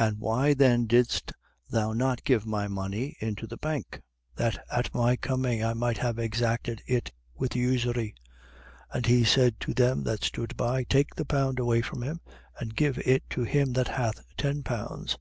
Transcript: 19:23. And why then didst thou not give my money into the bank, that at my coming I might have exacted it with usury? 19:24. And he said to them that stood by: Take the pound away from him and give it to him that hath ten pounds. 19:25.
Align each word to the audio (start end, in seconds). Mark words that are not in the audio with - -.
19:23. 0.00 0.08
And 0.08 0.18
why 0.18 0.52
then 0.52 0.86
didst 0.86 1.32
thou 1.70 1.92
not 1.92 2.24
give 2.24 2.44
my 2.44 2.66
money 2.66 3.16
into 3.20 3.46
the 3.46 3.56
bank, 3.56 4.02
that 4.34 4.58
at 4.68 4.92
my 4.92 5.14
coming 5.14 5.64
I 5.64 5.74
might 5.74 5.98
have 5.98 6.18
exacted 6.18 6.82
it 6.88 7.12
with 7.36 7.54
usury? 7.54 8.16
19:24. 8.92 8.94
And 8.94 9.06
he 9.06 9.22
said 9.22 9.60
to 9.60 9.74
them 9.74 10.02
that 10.02 10.24
stood 10.24 10.56
by: 10.56 10.82
Take 10.82 11.14
the 11.14 11.24
pound 11.24 11.60
away 11.60 11.82
from 11.82 12.02
him 12.02 12.20
and 12.58 12.74
give 12.74 12.98
it 13.06 13.30
to 13.30 13.44
him 13.44 13.74
that 13.74 13.86
hath 13.86 14.24
ten 14.36 14.64
pounds. 14.64 15.12
19:25. 15.14 15.18